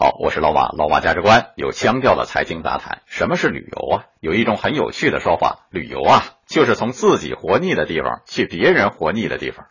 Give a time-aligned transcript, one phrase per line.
[0.00, 3.02] 好，我是老马，老马价值观有腔调的财经杂谈。
[3.06, 4.04] 什么是旅游啊？
[4.20, 9.66] 有一种很有趣的说法，旅游啊，就是从自己活腻的地方去别人活腻的地方。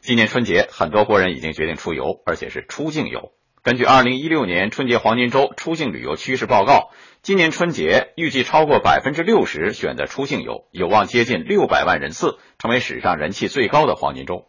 [0.00, 3.30] 今年春节，很多国人已经决定出游，而且是出境游。
[3.62, 6.90] 根据二零一六年春节黄金周出境旅游趋势报告，
[7.22, 14.46] 今年春节预计超过百分之六十选择出境游，有望接近六百万人次，成为史上人气最高的黄金周。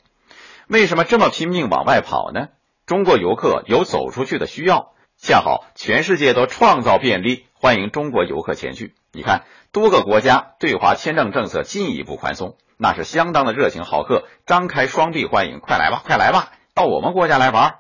[0.68, 2.48] 为什么这么拼命往外跑呢？
[2.88, 4.94] 中国游客有走出去的需要。
[5.24, 8.96] 恰好全世界都创造便利，欢迎中国游客前去。
[9.14, 17.76] 你看，多个国家对华签证政策进一步宽松，那是相当的热情好客，张开双臂欢迎，快来吧，快来吧，到我们国家来玩。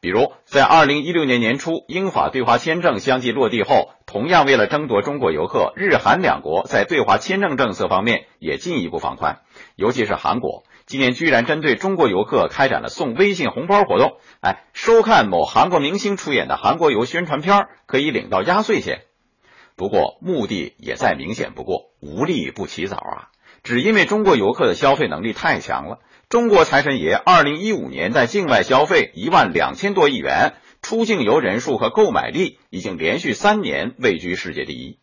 [0.00, 9.40] 比如，在二零一六年年初，英法对华签证相继落地后，同样为了争夺中国游客，日韩两国在对华签证政策方面也进一步放宽，
[9.74, 10.62] 尤其是韩国。
[10.86, 19.00] 今年居然针对中国游客开展了送微信红包活动，哎，收看某韩国明星出演的韩国游宣传片可以领到压岁钱。
[19.74, 23.28] 不过目的也再明显不过，无利不起早啊！
[23.64, 34.98] 只因为中国游客的消费能力太强了，中国财神爷二零一五年在境外消费一万两千多亿元，出境游人数和购买力已经连续三年位居世界第一。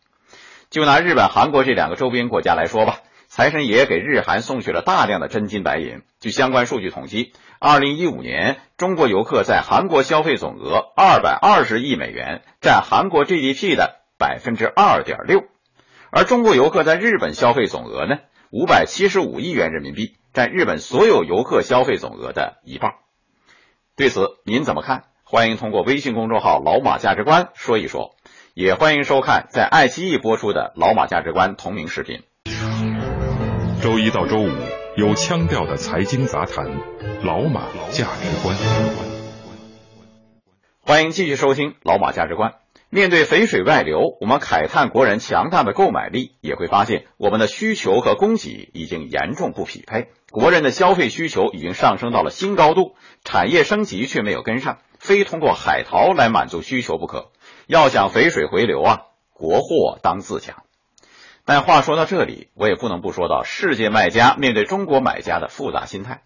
[0.70, 3.00] 就拿日本、韩国这两个周边国家来说吧。
[3.26, 6.02] 财神爷给日韩送去了大量的真金白银。
[6.20, 15.40] 据相关数据统计，二零一五年中国游客在韩国消费总额二百二十亿美元，占韩国 GDP 的百分之二点六；
[16.10, 18.18] 而中国游客在日本消费总额呢，
[18.50, 22.92] 五百七十五亿元人民币，占日本所有游客消费总额的一半。
[23.96, 25.04] 对此您怎么看？
[25.32, 28.16] 欢迎通过微信公众号“老马价值观”说一说，
[28.52, 32.20] 也欢迎收看在爱奇艺播出的《老马价值观》同名视频。
[33.80, 34.50] 周一到周五
[34.94, 36.66] 有腔调的财经杂谈，
[37.22, 38.54] 老马价值观。
[40.82, 42.56] 欢迎继续收听老马价值观。
[42.90, 50.08] 面对肥水外流，我们慨叹国人强大的购买力，也会发现我们的需求和供给已经严重不匹配。
[50.30, 57.32] 国人的消费需求已经上升到了新高度，产业升级却没有跟上，非通过海淘来满足需求不可。
[57.66, 59.02] 要想肥水回流啊，
[59.32, 60.62] 国货当自强。
[61.44, 66.22] 但话说到这里，我也不能不说到世界卖家面对中国买家的复杂心态。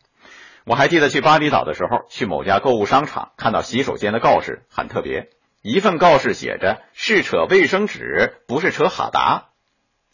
[0.67, 5.31] 我还记得去巴厘岛的时候，去某家购物商场看到洗手间的告示很特别，
[5.63, 9.47] 一份告示写着“是扯卫生纸，不是扯哈达”，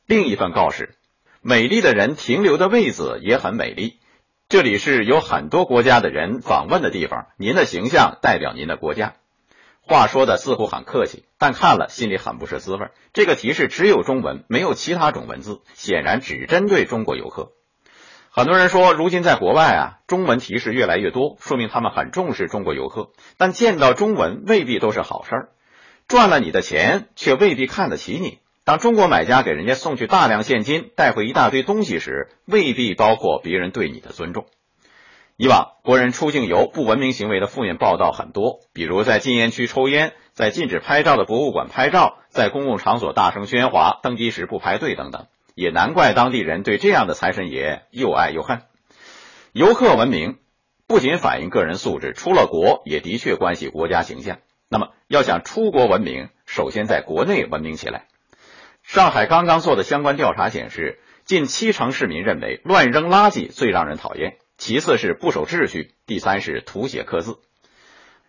[0.06, 0.94] 另一份告示
[1.42, 3.98] “美丽的人停留的位子也很美丽，
[4.52, 9.14] 这里是有很多国家的人访问的地方，您的形象代表您的国家。”
[9.80, 12.88] 话说的似乎很客气，但看了心里很不是滋味。
[13.14, 17.52] 这个提示只有中文，没有其他种文字，显然只针对中国游客。
[18.28, 23.08] 很多人说，如今在国外啊，中文提示越来越多，说明他们很重视中国游客。
[23.38, 25.48] 但见到中文未必都是好事儿，
[26.08, 28.40] 赚了你的钱却未必看得起你。
[28.64, 34.46] 当中国买家给人家送去大量现金，带回一大堆东西时，未必包括别人对你的尊重。
[35.36, 45.26] 以往国人出境游不文明行为的负面报道很多，比如在禁烟区抽烟，在禁止拍照的博物馆拍照，在公共场所大声喧哗，登机时不排队等等。
[45.56, 48.62] 也难怪当地人对这样的财神爷又爱又恨。
[49.52, 50.38] 游客文明
[50.86, 54.38] 不仅反映个人素质，出了国也的确关系国家形象。
[54.68, 58.06] 那么要想出国文明，首先在国内文明起来。
[58.82, 64.36] 上海刚刚做的相关调查显示，近七成市民认为乱扔垃圾最让人讨厌。
[64.58, 67.38] 其次是不守秩序，第三是涂写刻字。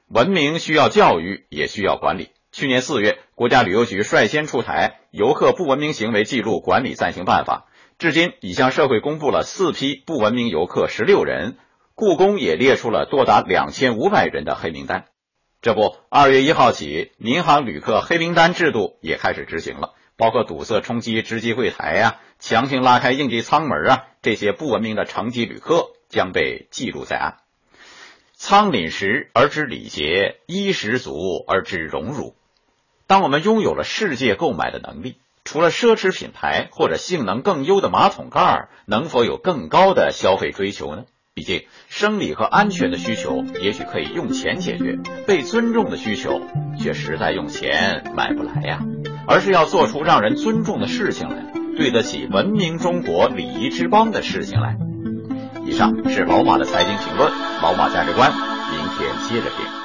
[0.08, 2.30] 文明需要教育，也需要管理。
[2.52, 7.68] 去年四月，国家旅游局率先出台《游客不文明行为记录管理暂行办法》，
[8.00, 11.58] 至今已向社会公布了四批不文明游客十六人，
[11.96, 15.06] 故宫也列出了多达两千五百人的黑名单。
[15.62, 19.94] 这不，二月一号起，民航旅客黑名单制度也开始执行了。
[20.24, 27.40] 包括堵塞冲击值机柜台呀，强行拉开应急舱门啊，这些不文明的乘机旅客将被记录在案。
[28.34, 32.38] 仓廪实而知礼节，衣食足而知荣辱。
[33.06, 41.04] 当我们拥有了世界购买的能力，除了奢侈品牌或者性能更优的马桶盖，能否有更高的消费追求呢？
[41.34, 46.40] 毕竟，生理和安全的需求也许可以用钱解决，被尊重的需求
[46.80, 48.80] 却实在用钱买不来呀。
[49.28, 51.46] 而是要做出让人尊重的事情来，
[51.78, 54.78] 对得起文明中国礼仪之邦的事情来。
[55.66, 57.32] 以上是老马的财经评论，
[57.62, 59.83] 老马价值观，明天接着听。